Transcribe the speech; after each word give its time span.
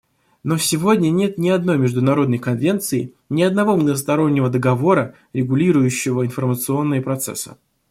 Но 0.41 0.57
сегодня 0.57 1.11
нет 1.11 1.37
ни 1.37 1.49
одной 1.49 1.77
международной 1.77 2.39
конвенции, 2.39 3.13
ни 3.29 3.43
одного 3.43 3.75
многостороннего 3.77 4.49
договора, 4.49 5.13
регулирующего 5.31 6.25
информационные 6.25 7.03
процессы. 7.03 7.55